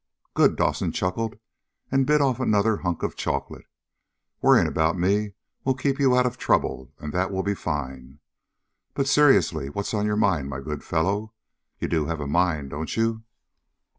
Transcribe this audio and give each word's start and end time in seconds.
"Good!" 0.33 0.55
Dawson 0.55 0.91
chuckled, 0.91 1.37
and 1.91 2.07
bit 2.07 2.21
off 2.21 2.39
another 2.39 2.77
hunk 2.77 3.03
of 3.03 3.15
chocolate. 3.15 3.67
"Worrying 4.41 4.65
about 4.65 4.97
me 4.97 5.33
will 5.63 5.75
keep 5.75 5.99
you 5.99 6.17
out 6.17 6.25
of 6.25 6.39
trouble, 6.39 6.91
and 6.97 7.13
that 7.13 7.29
will 7.29 7.43
be 7.43 7.53
fine. 7.53 8.17
But, 8.95 9.07
seriously, 9.07 9.69
what's 9.69 9.93
on 9.93 10.07
your 10.07 10.15
mind, 10.17 10.49
my 10.49 10.59
good 10.59 10.83
fellow? 10.83 11.35
You 11.77 11.87
do 11.87 12.07
have 12.07 12.19
a 12.19 12.25
mind, 12.25 12.71
don't 12.71 12.97
you?" 12.97 13.21